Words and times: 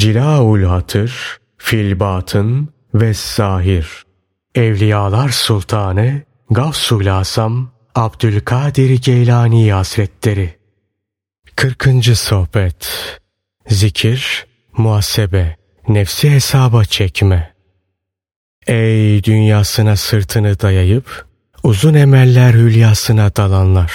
Cilaul 0.00 0.62
Hatır, 0.62 1.38
Filbatın 1.58 2.68
ve 2.94 3.14
Zahir. 3.14 4.04
Evliyalar 4.54 5.28
Sultanı 5.28 6.22
Gavsul 6.50 7.06
Asam 7.06 7.70
Abdülkadir 7.94 9.02
Geylani 9.02 9.72
Hazretleri 9.72 10.58
40. 11.56 11.88
Sohbet 12.14 12.88
Zikir, 13.68 14.46
muhasebe, 14.76 15.56
nefsi 15.88 16.30
hesaba 16.30 16.84
çekme. 16.84 17.54
Ey 18.66 19.24
dünyasına 19.24 19.96
sırtını 19.96 20.60
dayayıp, 20.60 21.26
uzun 21.62 21.94
emeller 21.94 22.54
hülyasına 22.54 23.36
dalanlar. 23.36 23.92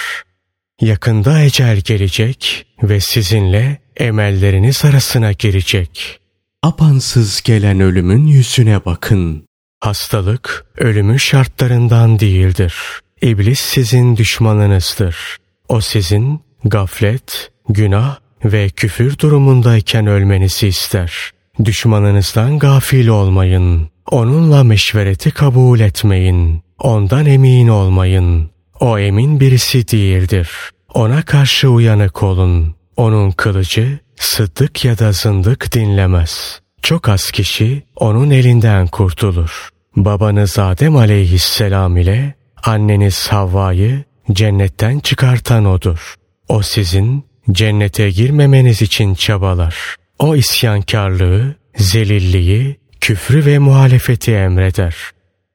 Yakında 0.81 1.41
ecel 1.41 1.77
gelecek 1.77 2.65
ve 2.83 2.99
sizinle 2.99 3.77
emelleriniz 3.97 4.85
arasına 4.85 5.31
girecek. 5.31 6.19
Apansız 6.63 7.41
gelen 7.41 7.79
ölümün 7.79 8.27
yüzüne 8.27 8.85
bakın. 8.85 9.45
Hastalık 9.79 10.65
ölümün 10.77 11.17
şartlarından 11.17 12.19
değildir. 12.19 12.75
İblis 13.21 13.59
sizin 13.59 14.17
düşmanınızdır. 14.17 15.37
O 15.69 15.81
sizin 15.81 16.41
gaflet, 16.63 17.51
günah 17.69 18.17
ve 18.45 18.69
küfür 18.69 19.19
durumundayken 19.19 20.07
ölmenizi 20.07 20.67
ister. 20.67 21.31
Düşmanınızdan 21.65 22.59
gafil 22.59 23.07
olmayın. 23.07 23.89
Onunla 24.11 24.63
meşvereti 24.63 25.31
kabul 25.31 25.79
etmeyin. 25.79 26.61
Ondan 26.79 27.25
emin 27.25 27.67
olmayın. 27.67 28.49
O 28.79 28.99
emin 28.99 29.39
birisi 29.39 29.87
değildir. 29.87 30.49
Ona 30.95 31.21
karşı 31.21 31.69
uyanık 31.69 32.23
olun. 32.23 32.75
Onun 32.97 33.31
kılıcı 33.31 33.99
sıddık 34.15 34.85
ya 34.85 34.99
da 34.99 35.11
zındık 35.11 35.73
dinlemez. 35.73 36.61
Çok 36.81 37.09
az 37.09 37.31
kişi 37.31 37.83
onun 37.95 38.29
elinden 38.29 38.87
kurtulur. 38.87 39.69
Babanız 39.95 40.59
Adem 40.59 40.95
aleyhisselam 40.95 41.97
ile 41.97 42.33
anneniz 42.63 43.27
Havva'yı 43.27 44.03
cennetten 44.31 44.99
çıkartan 44.99 45.65
odur. 45.65 46.15
O 46.47 46.61
sizin 46.61 47.25
cennete 47.51 48.09
girmemeniz 48.09 48.81
için 48.81 49.13
çabalar. 49.13 49.95
O 50.19 50.35
isyankarlığı, 50.35 51.55
zelilliği, 51.77 52.79
küfrü 53.01 53.45
ve 53.45 53.59
muhalefeti 53.59 54.31
emreder. 54.31 54.95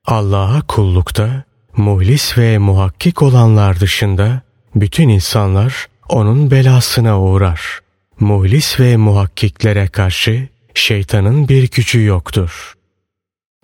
Allah'a 0.07 0.61
kullukta 0.61 1.45
muhlis 1.77 2.39
ve 2.39 2.59
muhakkik 2.59 3.23
olanlar 3.23 3.81
dışında 3.81 4.50
bütün 4.75 5.09
insanlar 5.09 5.87
onun 6.09 6.51
belasına 6.51 7.21
uğrar. 7.21 7.81
Muhlis 8.21 8.81
ve 8.81 8.97
muhakkiklere 8.97 9.89
karşı 9.89 10.49
şeytanın 10.75 11.49
bir 11.49 11.71
gücü 11.71 12.05
yoktur. 12.05 12.75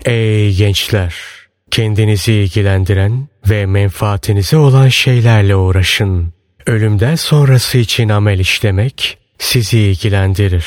Ey 0.05 0.55
gençler! 0.55 1.15
Kendinizi 1.71 2.33
ilgilendiren 2.33 3.29
ve 3.49 3.67
menfaatinize 3.67 4.57
olan 4.57 4.89
şeylerle 4.89 5.57
uğraşın. 5.57 6.33
Ölümden 6.67 7.15
sonrası 7.15 7.79
için 7.79 8.09
amel 8.09 8.39
işlemek 8.39 9.19
sizi 9.39 9.79
ilgilendirir. 9.79 10.67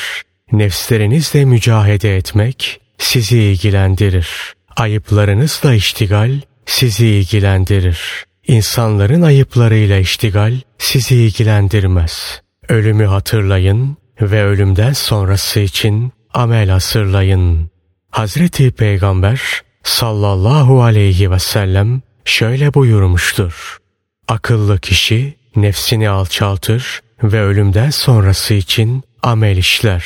Nefslerinizle 0.52 1.44
mücahede 1.44 2.16
etmek 2.16 2.80
sizi 2.98 3.38
ilgilendirir. 3.38 4.28
Ayıplarınızla 4.76 5.74
iştigal 5.74 6.40
sizi 6.66 7.06
ilgilendirir. 7.06 8.24
İnsanların 8.50 9.22
ayıplarıyla 9.22 9.98
iştigal 9.98 10.54
sizi 10.78 11.16
ilgilendirmez. 11.16 12.42
Ölümü 12.68 13.04
hatırlayın 13.04 13.96
ve 14.20 14.44
ölümden 14.44 14.92
sonrası 14.92 15.60
için 15.60 16.12
amel 16.34 16.70
hasırlayın. 16.70 17.70
Hazreti 18.10 18.70
Peygamber 18.70 19.40
sallallahu 19.82 20.82
aleyhi 20.82 21.30
ve 21.30 21.38
sellem 21.38 22.02
şöyle 22.24 22.74
buyurmuştur. 22.74 23.78
Akıllı 24.28 24.78
kişi 24.78 25.34
nefsini 25.56 26.08
alçaltır 26.08 27.00
ve 27.22 27.40
ölümden 27.42 27.90
sonrası 27.90 28.54
için 28.54 29.02
amel 29.22 29.56
işler. 29.56 30.04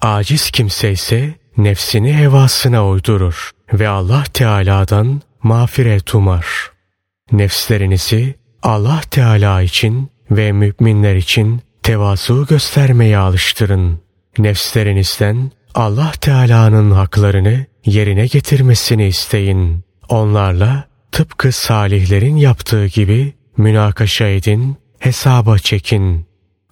Aciz 0.00 0.50
kimse 0.50 0.92
ise 0.92 1.34
nefsini 1.56 2.16
hevasına 2.16 2.88
uydurur 2.88 3.50
ve 3.72 3.88
Allah 3.88 4.24
Teala'dan 4.34 5.22
mağfiret 5.42 6.14
umar. 6.14 6.69
Nefslerinizi 7.32 8.34
Allah 8.62 9.00
Teala 9.10 9.62
için 9.62 10.10
ve 10.30 10.52
müminler 10.52 11.16
için 11.16 11.60
tevazu 11.82 12.46
göstermeye 12.46 13.18
alıştırın. 13.18 14.00
Nefslerinizden 14.38 15.50
Allah 15.74 16.12
Teala'nın 16.20 16.90
haklarını 16.90 17.66
yerine 17.84 18.26
getirmesini 18.26 19.06
isteyin. 19.06 19.84
Onlarla 20.08 20.84
tıpkı 21.12 21.52
salihlerin 21.52 22.36
yaptığı 22.36 22.86
gibi 22.86 23.34
münakaşa 23.56 24.26
edin, 24.26 24.76
hesaba 24.98 25.58
çekin. 25.58 26.26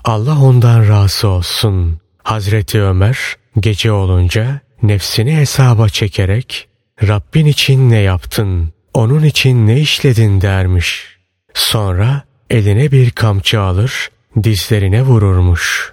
Allah 0.04 0.38
ondan 0.40 0.88
razı 0.88 1.28
olsun. 1.28 2.00
Hazreti 2.22 2.80
Ömer 2.82 3.18
gece 3.60 3.92
olunca 3.92 4.60
nefsini 4.82 5.36
hesaba 5.36 5.88
çekerek 5.88 6.68
Rabbin 7.02 7.46
için 7.46 7.90
ne 7.90 7.98
yaptın, 7.98 8.72
onun 8.94 9.24
için 9.24 9.66
ne 9.66 9.80
işledin 9.80 10.40
dermiş. 10.40 11.18
Sonra 11.54 12.22
eline 12.50 12.92
bir 12.92 13.10
kamçı 13.10 13.60
alır, 13.60 14.10
dizlerine 14.42 15.02
vururmuş. 15.02 15.92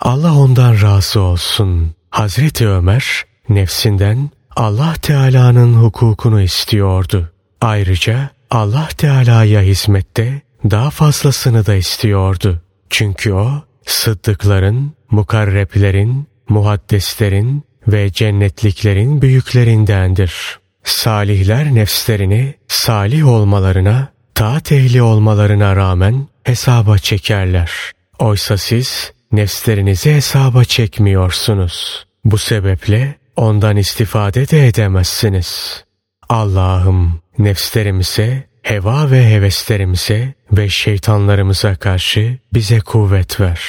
Allah 0.00 0.34
ondan 0.34 0.82
razı 0.82 1.20
olsun. 1.20 1.94
Hazreti 2.10 2.68
Ömer 2.68 3.24
nefsinden 3.48 4.30
Allah 4.56 4.94
Teala'nın 5.02 5.74
hukukunu 5.74 6.42
istiyordu. 6.42 7.32
Ayrıca 7.60 8.30
Allah 8.50 8.88
Teala'ya 8.96 9.60
hizmette 9.60 10.42
daha 10.70 10.90
fazlasını 10.90 11.66
da 11.66 11.74
istiyordu. 11.74 12.62
Çünkü 12.90 13.32
o 13.32 13.50
sıddıkların, 13.86 14.92
mukarreplerin, 15.10 16.26
muhaddeslerin 16.48 17.62
ve 17.88 18.12
cennetliklerin 18.12 19.22
büyüklerindendir. 19.22 20.58
Salihler 20.88 21.74
nefslerini 21.74 22.54
salih 22.68 23.28
olmalarına, 23.28 24.08
taat 24.34 24.72
ehli 24.72 25.02
olmalarına 25.02 25.76
rağmen 25.76 26.28
hesaba 26.44 26.98
çekerler. 26.98 27.70
Oysa 28.18 28.58
siz 28.58 29.12
nefslerinizi 29.32 30.14
hesaba 30.14 30.64
çekmiyorsunuz. 30.64 32.06
Bu 32.24 32.38
sebeple 32.38 33.14
ondan 33.36 33.76
istifade 33.76 34.48
de 34.48 34.66
edemezsiniz. 34.68 35.84
Allah'ım 36.28 37.20
nefslerimize, 37.38 38.48
heva 38.62 39.10
ve 39.10 39.30
heveslerimize 39.30 40.34
ve 40.52 40.68
şeytanlarımıza 40.68 41.76
karşı 41.76 42.38
bize 42.54 42.80
kuvvet 42.80 43.40
ver. 43.40 43.60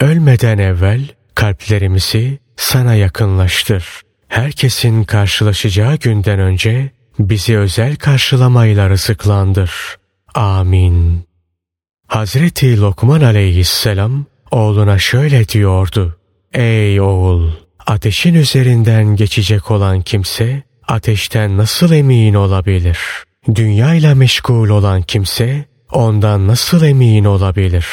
Ölmeden 0.00 0.58
evvel 0.58 1.08
kalplerimizi 1.34 2.38
sana 2.56 2.94
yakınlaştır. 2.94 4.05
Herkesin 4.28 5.04
karşılaşacağı 5.04 5.96
günden 5.96 6.38
önce 6.38 6.90
bizi 7.18 7.58
özel 7.58 7.96
karşılamayla 7.96 8.90
rızıklandır. 8.90 9.72
Amin. 10.34 11.26
Hazreti 12.06 12.80
Lokman 12.80 13.20
aleyhisselam 13.20 14.24
oğluna 14.50 14.98
şöyle 14.98 15.48
diyordu. 15.48 16.16
Ey 16.52 17.00
oğul! 17.00 17.50
Ateşin 17.86 18.34
üzerinden 18.34 19.16
geçecek 19.16 19.70
olan 19.70 20.02
kimse 20.02 20.62
ateşten 20.88 21.56
nasıl 21.56 21.92
emin 21.92 22.34
olabilir? 22.34 22.98
Dünyayla 23.54 24.14
meşgul 24.14 24.68
olan 24.68 25.02
kimse 25.02 25.64
ondan 25.92 26.48
nasıl 26.48 26.82
emin 26.82 27.24
olabilir? 27.24 27.86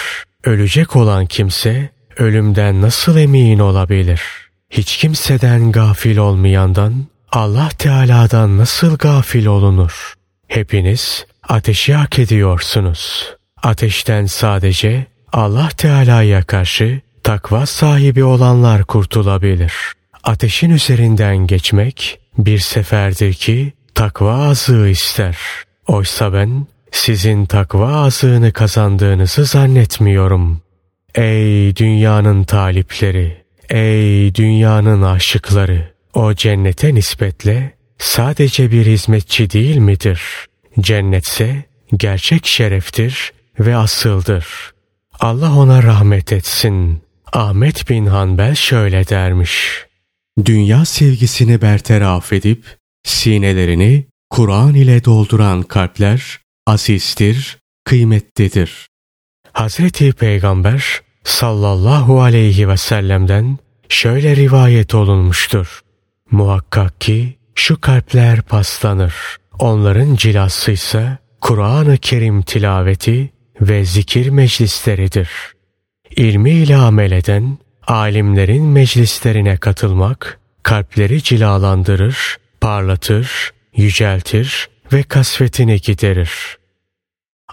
Ölecek 0.44 0.96
olan 0.96 1.26
kimse 1.26 1.90
ölümden 2.18 2.82
nasıl 2.82 3.18
emin 3.18 3.60
olabilir? 3.60 4.22
Hiç 4.74 4.98
kimseden 4.98 5.72
gafil 5.72 6.18
olmayandan 6.18 7.06
Allah 7.32 7.70
Teala'dan 7.70 8.58
nasıl 8.58 8.98
gafil 8.98 9.46
olunur? 9.46 10.14
Hepiniz 10.48 11.26
ateşi 11.50 11.94
hak 11.94 12.20
ediyorsunuz. 12.20 13.34
Ateşten 13.64 14.26
sadece 14.26 15.06
Allah 15.34 15.70
Teala'ya 15.78 16.44
karşı 16.44 17.02
takva 17.24 17.66
sahibi 17.66 18.24
olanlar 18.24 18.84
kurtulabilir. 18.84 19.74
Ateşin 20.24 20.70
üzerinden 20.70 21.38
geçmek 21.38 22.20
bir 22.38 22.60
seferdir 22.60 23.34
ki 23.34 23.74
takva 23.96 24.50
azığı 24.50 24.88
ister. 24.88 25.38
Oysa 25.88 26.34
ben 26.34 26.68
sizin 26.92 27.46
takva 27.46 28.06
azığını 28.06 28.52
kazandığınızı 28.54 29.46
zannetmiyorum. 29.46 30.62
Ey 31.16 31.76
dünyanın 31.76 32.44
talipleri, 32.44 33.43
ey 33.70 34.36
dünyanın 34.36 35.02
aşıkları, 35.02 35.94
o 36.14 36.34
cennete 36.34 36.94
nispetle 36.96 37.74
sadece 37.98 38.72
bir 38.72 38.86
hizmetçi 38.86 39.50
değil 39.50 39.78
midir? 39.78 40.22
Cennetse 40.80 41.66
gerçek 41.98 42.46
şereftir 42.46 43.34
ve 43.60 43.76
asıldır. 43.76 44.74
Allah 45.20 45.56
ona 45.56 45.84
rahmet 45.84 46.34
etsin. 46.34 47.02
Ahmet 47.34 47.90
bin 47.90 48.06
Hanbel 48.06 48.56
şöyle 48.56 49.08
dermiş. 49.08 49.86
dünya 50.46 50.86
sevgisini 50.86 51.62
bertaraf 51.62 52.34
edip 52.34 52.66
sinelerini 53.04 54.06
Kur'an 54.30 54.76
ile 54.76 55.06
dolduran 55.06 55.64
kalpler 55.64 56.40
azizdir, 56.68 57.58
kıymetlidir. 57.86 58.88
Hazreti 59.54 60.14
Peygamber 60.14 61.02
sallallahu 61.24 62.22
aleyhi 62.22 62.70
ve 62.70 62.78
sellem'den 62.78 63.58
şöyle 63.90 64.36
rivayet 64.36 64.96
olunmuştur. 64.96 65.82
Muhakkak 66.32 67.02
ki 67.02 67.38
şu 67.56 67.82
kalpler 67.82 68.42
paslanır. 68.42 69.16
Onların 69.60 70.16
cilası 70.16 70.72
ise 70.72 71.18
Kur'an-ı 71.42 71.98
Kerim 71.98 72.42
tilaveti 72.42 73.34
ve 73.62 73.86
zikir 73.86 74.30
meclisleridir. 74.30 75.30
İlmiyle 76.16 76.76
amel 76.76 77.12
eden 77.12 77.58
alimlerin 77.88 78.64
meclislerine 78.64 79.58
katılmak 79.58 80.40
kalpleri 80.64 81.24
cilalandırır, 81.24 82.38
parlatır, 82.62 83.52
yüceltir 83.76 84.70
ve 84.94 85.04
kasvetini 85.04 85.82
giderir. 85.82 86.58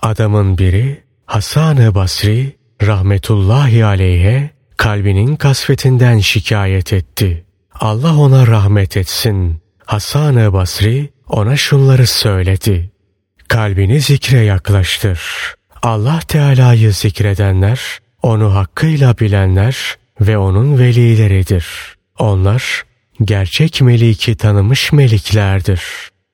Adamın 0.02 0.58
biri 0.58 1.04
Hasan-ı 1.26 1.94
Basri 1.94 2.59
rahmetullahi 2.82 3.84
aleyhe 3.84 4.50
kalbinin 4.76 5.36
kasvetinden 5.36 6.18
şikayet 6.18 6.92
etti. 6.92 7.44
Allah 7.80 8.16
ona 8.16 8.46
rahmet 8.46 8.96
etsin. 8.96 9.60
Hasan-ı 9.86 10.52
Basri 10.52 11.10
ona 11.28 11.56
şunları 11.56 12.06
söyledi. 12.06 12.90
Kalbini 13.48 14.00
zikre 14.00 14.38
yaklaştır. 14.38 15.20
Allah 15.82 16.20
Teala'yı 16.28 16.92
zikredenler, 16.92 17.80
onu 18.22 18.54
hakkıyla 18.54 19.18
bilenler 19.18 19.96
ve 20.20 20.38
onun 20.38 20.78
velileridir. 20.78 21.66
Onlar 22.18 22.82
gerçek 23.24 23.82
meliki 23.82 24.36
tanımış 24.36 24.92
meliklerdir. 24.92 25.82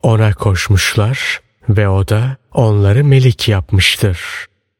Ona 0.02 0.32
koşmuşlar 0.32 1.40
ve 1.68 1.88
o 1.88 2.08
da 2.08 2.36
onları 2.52 3.04
melik 3.04 3.48
yapmıştır. 3.48 4.18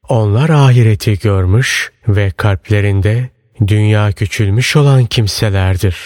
Onlar 0.08 0.48
ahireti 0.48 1.18
görmüş 1.18 1.92
ve 2.08 2.30
kalplerinde 2.30 3.28
dünya 3.66 4.12
küçülmüş 4.12 4.76
olan 4.76 5.04
kimselerdir. 5.04 5.96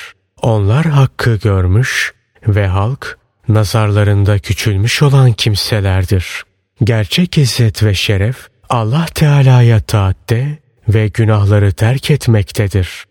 Onlar 0.43 0.87
hakkı 0.87 1.37
görmüş 1.37 2.13
ve 2.47 2.67
halk 2.67 3.19
nazarlarında 3.49 4.39
küçülmüş 4.39 5.03
olan 5.03 5.33
kimselerdir. 5.33 6.45
Gerçek 6.85 7.39
izzet 7.39 7.83
ve 7.83 7.95
şeref 7.95 8.37
Allah 8.69 9.07
Teala'ya 9.15 9.81
taatte 9.81 10.59
ve 10.89 11.09
günahları 11.09 11.73
terk 11.73 12.11
etmektedir. 12.11 13.05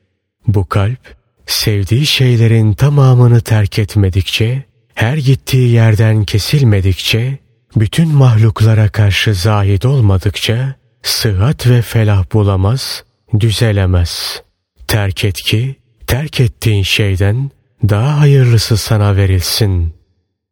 Bu 0.47 0.65
kalp 0.65 0.99
sevdiği 1.45 2.05
şeylerin 2.05 2.73
tamamını 2.73 3.41
terk 3.41 3.79
etmedikçe, 3.79 4.63
her 4.95 5.17
gittiği 5.17 5.69
yerden 5.69 6.23
kesilmedikçe, 6.23 7.37
bütün 7.75 8.13
mahluklara 8.13 8.89
karşı 8.89 9.33
zahid 9.33 9.83
olmadıkça 9.83 10.75
sıhhat 11.03 11.67
ve 11.67 11.81
felah 11.81 12.33
bulamaz, 12.33 13.03
düzelemez. 13.39 14.41
Terk 14.87 15.25
et 15.25 15.41
ki 15.41 15.75
terk 16.07 16.39
ettiğin 16.39 16.83
şeyden 16.83 17.51
daha 17.89 18.19
hayırlısı 18.19 18.77
sana 18.77 19.15
verilsin. 19.15 19.93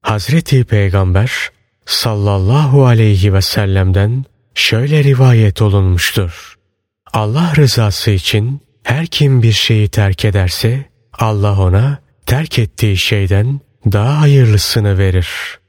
Hazreti 0.01 0.63
Peygamber 0.63 1.31
sallallahu 1.85 2.85
aleyhi 2.85 3.33
ve 3.33 3.41
sellem'den 3.41 4.25
şöyle 4.55 5.03
rivayet 5.03 5.61
olunmuştur. 5.61 6.55
Allah 7.13 7.53
rızası 7.55 8.11
için 8.11 8.61
her 8.83 9.07
kim 9.07 9.43
bir 9.43 9.51
şeyi 9.51 9.89
terk 9.89 10.25
ederse 10.25 10.85
Allah 11.13 11.59
ona 11.59 11.99
terk 12.25 12.59
ettiği 12.59 12.97
şeyden 12.97 13.59
daha 13.85 14.21
hayırlısını 14.21 14.97
verir. 14.97 15.59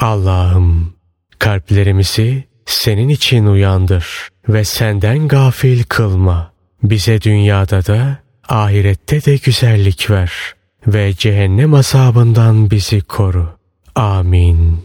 Allah'ım 0.00 0.94
kalplerimizi 1.38 2.44
senin 2.66 3.08
için 3.08 3.46
uyandır 3.46 4.28
ve 4.48 4.64
senden 4.64 5.28
gafil 5.28 5.84
kılma. 5.84 6.52
Bize 6.82 7.22
dünyada 7.22 7.86
da 7.86 8.18
ahirette 8.48 9.24
de 9.24 9.36
güzellik 9.36 10.10
ver 10.10 10.32
ve 10.86 11.14
cehennem 11.14 11.74
azabından 11.74 12.70
bizi 12.70 13.00
koru. 13.00 13.48
Amin. 13.94 14.84